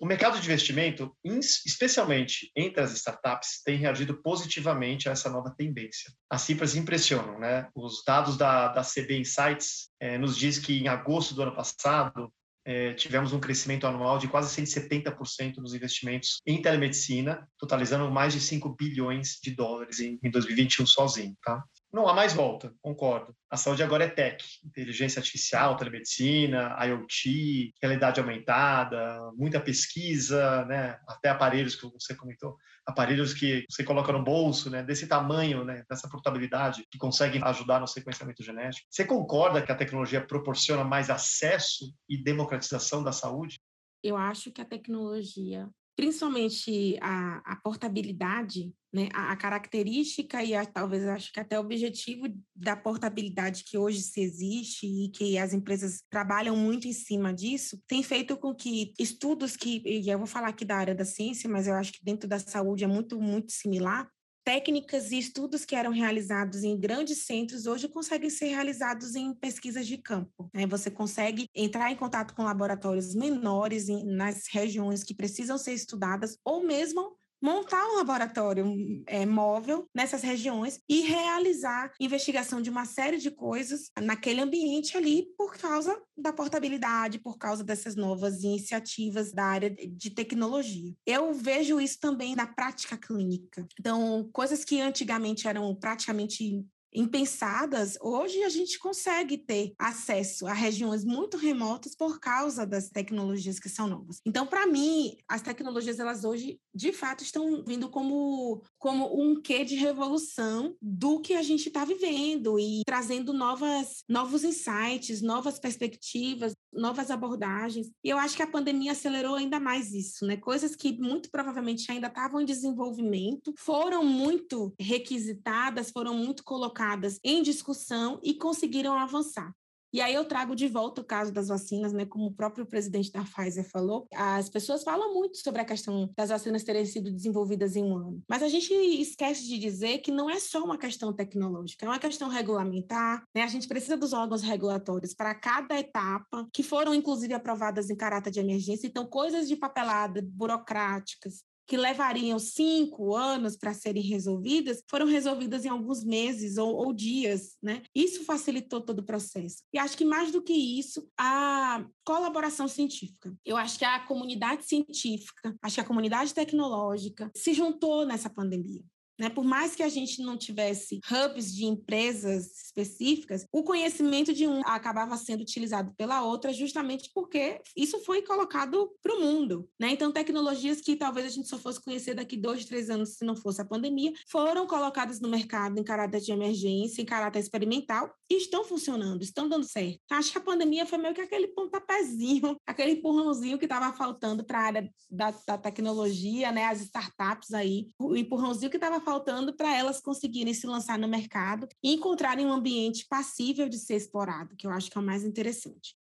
[0.00, 6.10] O mercado de investimento, especialmente entre as startups, tem reagido positivamente a essa nova tendência.
[6.28, 7.68] As cifras impressionam, né?
[7.74, 12.32] Os dados da, da CB Insights é, nos diz que em agosto do ano passado,
[12.64, 18.40] é, tivemos um crescimento anual de quase 170% nos investimentos em telemedicina, totalizando mais de
[18.40, 21.62] 5 bilhões de dólares em, em 2021 sozinho, tá?
[21.92, 23.34] Não há mais volta, concordo.
[23.50, 31.00] A saúde agora é tech, inteligência artificial, telemedicina, IoT, realidade aumentada, muita pesquisa, né?
[31.08, 34.84] até aparelhos que você comentou, aparelhos que você coloca no bolso, né?
[34.84, 35.82] desse tamanho, né?
[35.90, 38.86] dessa portabilidade, que conseguem ajudar no sequenciamento genético.
[38.88, 43.58] Você concorda que a tecnologia proporciona mais acesso e democratização da saúde?
[44.00, 45.68] Eu acho que a tecnologia
[46.00, 51.62] principalmente a, a portabilidade, né, a, a, característica e a, talvez acho que até o
[51.62, 57.34] objetivo da portabilidade que hoje se existe e que as empresas trabalham muito em cima
[57.34, 61.04] disso, tem feito com que estudos que, e eu vou falar aqui da área da
[61.04, 64.08] ciência, mas eu acho que dentro da saúde é muito, muito similar,
[64.50, 69.86] técnicas e estudos que eram realizados em grandes centros hoje conseguem ser realizados em pesquisas
[69.86, 70.50] de campo.
[70.52, 70.66] Né?
[70.66, 76.36] Você consegue entrar em contato com laboratórios menores em, nas regiões que precisam ser estudadas
[76.44, 78.66] ou mesmo montar um laboratório
[79.06, 85.26] é, móvel nessas regiões e realizar investigação de uma série de coisas naquele ambiente ali
[85.36, 90.94] por causa da portabilidade, por causa dessas novas iniciativas da área de tecnologia.
[91.06, 93.66] Eu vejo isso também na prática clínica.
[93.78, 101.04] Então, coisas que antigamente eram praticamente impensadas, hoje a gente consegue ter acesso a regiões
[101.04, 104.20] muito remotas por causa das tecnologias que são novas.
[104.26, 109.64] Então, para mim, as tecnologias elas hoje de fato estão vindo como como um quê
[109.64, 116.54] de revolução do que a gente está vivendo e trazendo novas novos insights, novas perspectivas,
[116.72, 117.88] novas abordagens.
[118.02, 120.36] E eu acho que a pandemia acelerou ainda mais isso, né?
[120.36, 126.79] Coisas que muito provavelmente ainda estavam em desenvolvimento, foram muito requisitadas, foram muito colocadas
[127.24, 129.52] em discussão e conseguiram avançar.
[129.92, 132.06] E aí eu trago de volta o caso das vacinas, né?
[132.06, 136.30] Como o próprio presidente da Pfizer falou, as pessoas falam muito sobre a questão das
[136.30, 138.22] vacinas terem sido desenvolvidas em um ano.
[138.28, 141.98] Mas a gente esquece de dizer que não é só uma questão tecnológica, é uma
[141.98, 143.42] questão regulamentar, né?
[143.42, 148.30] A gente precisa dos órgãos regulatórios para cada etapa, que foram inclusive aprovadas em caráter
[148.30, 148.86] de emergência.
[148.86, 155.68] Então, coisas de papelada burocráticas, que levariam cinco anos para serem resolvidas, foram resolvidas em
[155.68, 157.80] alguns meses ou, ou, dias, né?
[157.94, 159.62] Isso facilitou todo o processo.
[159.72, 163.32] E acho que mais do que isso, a colaboração científica.
[163.44, 168.82] Eu acho que a comunidade científica, acho que a comunidade tecnológica se juntou nessa pandemia.
[169.20, 169.28] Né?
[169.28, 174.62] Por mais que a gente não tivesse hubs de empresas específicas, o conhecimento de um
[174.64, 179.68] acabava sendo utilizado pela outra justamente porque isso foi colocado para o mundo.
[179.78, 179.90] Né?
[179.90, 183.36] Então, tecnologias que talvez a gente só fosse conhecer daqui dois, três anos se não
[183.36, 188.38] fosse a pandemia, foram colocadas no mercado em caráter de emergência, em caráter experimental e
[188.38, 190.00] estão funcionando, estão dando certo.
[190.04, 194.44] Então, acho que a pandemia foi meio que aquele pontapézinho, aquele empurrãozinho que estava faltando
[194.44, 196.64] para a área da, da tecnologia, né?
[196.64, 201.68] as startups aí, o empurrãozinho que estava faltando para elas conseguirem se lançar no mercado
[201.82, 205.24] e encontrarem um ambiente passível de ser explorado, que eu acho que é o mais
[205.24, 205.96] interessante.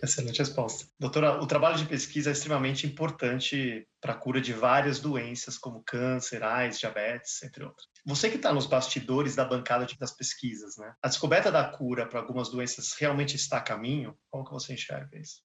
[0.00, 0.86] Excelente resposta.
[0.98, 5.82] Doutora, o trabalho de pesquisa é extremamente importante para a cura de várias doenças, como
[5.84, 7.88] câncer, AIDS, diabetes, entre outras.
[8.06, 10.94] Você que está nos bastidores da bancada das pesquisas, né?
[11.02, 14.16] A descoberta da cura para algumas doenças realmente está a caminho?
[14.30, 15.42] Como que você enxerga isso?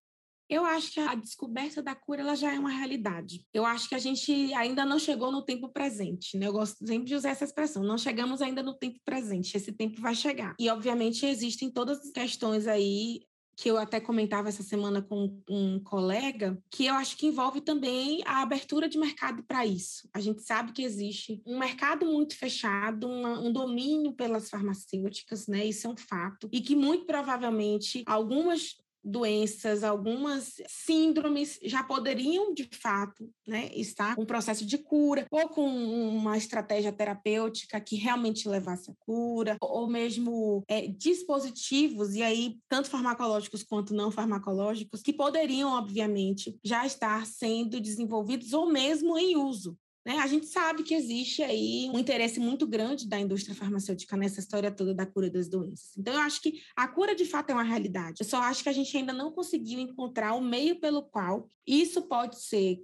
[0.50, 3.46] Eu acho que a descoberta da cura ela já é uma realidade.
[3.54, 6.38] Eu acho que a gente ainda não chegou no tempo presente.
[6.38, 6.48] Né?
[6.48, 7.84] Eu gosto sempre de usar essa expressão.
[7.84, 9.56] Não chegamos ainda no tempo presente.
[9.56, 10.56] Esse tempo vai chegar.
[10.60, 13.22] E, obviamente, existem todas as questões aí
[13.60, 18.22] que eu até comentava essa semana com um colega, que eu acho que envolve também
[18.26, 20.08] a abertura de mercado para isso.
[20.14, 25.66] A gente sabe que existe um mercado muito fechado, uma, um domínio pelas farmacêuticas, né?
[25.66, 32.70] Isso é um fato, e que muito provavelmente algumas doenças, algumas síndromes já poderiam de
[32.82, 38.48] fato né, estar com um processo de cura ou com uma estratégia terapêutica que realmente
[38.48, 45.14] levasse a cura, ou mesmo é, dispositivos, e aí tanto farmacológicos quanto não farmacológicos, que
[45.14, 49.78] poderiam, obviamente, já estar sendo desenvolvidos ou mesmo em uso.
[50.06, 50.18] Né?
[50.20, 54.72] A gente sabe que existe aí um interesse muito grande da indústria farmacêutica nessa história
[54.72, 55.98] toda da cura das doenças.
[55.98, 58.22] Então, eu acho que a cura de fato é uma realidade.
[58.22, 62.02] Eu só acho que a gente ainda não conseguiu encontrar o meio pelo qual isso
[62.04, 62.80] pode ser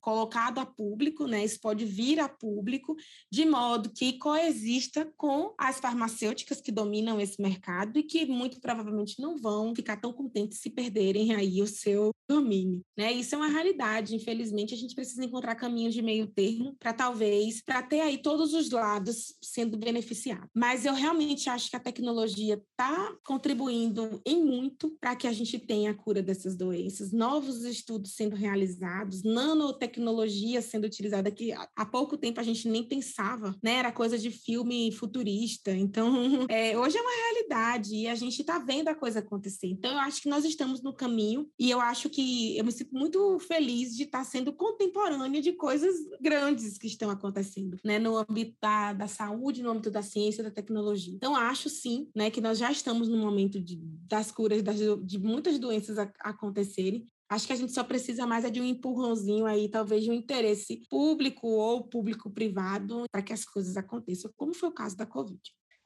[0.00, 1.44] colocado a público, né?
[1.44, 2.96] Isso pode vir a público
[3.30, 9.20] de modo que coexista com as farmacêuticas que dominam esse mercado e que muito provavelmente
[9.20, 13.12] não vão ficar tão contentes se perderem aí o seu domínio, né?
[13.12, 14.14] Isso é uma realidade.
[14.14, 18.52] Infelizmente, a gente precisa encontrar caminhos de meio termo para talvez para ter aí todos
[18.52, 20.48] os lados sendo beneficiados.
[20.54, 25.58] Mas eu realmente acho que a tecnologia está contribuindo em muito para que a gente
[25.58, 31.86] tenha a cura dessas doenças, novos estudos sendo realizados, nano tecnologia sendo utilizada que há
[31.86, 33.74] pouco tempo a gente nem pensava, né?
[33.76, 35.70] Era coisa de filme futurista.
[35.70, 36.12] Então,
[36.50, 39.68] é, hoje é uma realidade e a gente está vendo a coisa acontecer.
[39.68, 42.94] Então, eu acho que nós estamos no caminho e eu acho que eu me sinto
[42.94, 47.98] muito feliz de estar tá sendo contemporânea de coisas grandes que estão acontecendo, né?
[47.98, 51.14] No âmbito da, da saúde, no âmbito da ciência, da tecnologia.
[51.14, 53.76] Então, acho sim, né, que nós já estamos no momento de,
[54.08, 58.44] das curas das, de muitas doenças a, acontecerem Acho que a gente só precisa mais
[58.44, 63.44] é de um empurrãozinho aí, talvez de um interesse público ou público-privado para que as
[63.44, 65.40] coisas aconteçam, como foi o caso da Covid.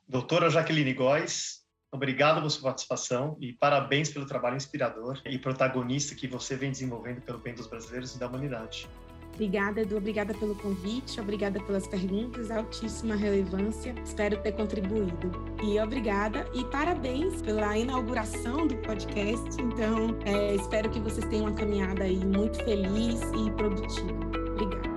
[0.06, 6.28] Doutora Jaqueline Góes, obrigado pela sua participação e parabéns pelo trabalho inspirador e protagonista que
[6.28, 8.86] você vem desenvolvendo pelo bem dos brasileiros e da humanidade.
[9.40, 9.96] Obrigada, Edu.
[9.96, 13.94] Obrigada pelo convite, obrigada pelas perguntas, altíssima relevância.
[14.04, 15.32] Espero ter contribuído.
[15.62, 19.48] E obrigada e parabéns pela inauguração do podcast.
[19.58, 24.89] Então, é, espero que vocês tenham uma caminhada aí muito feliz e produtiva.